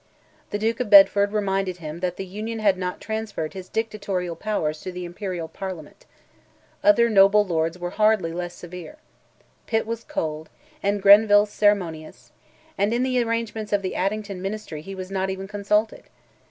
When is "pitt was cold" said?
9.67-10.49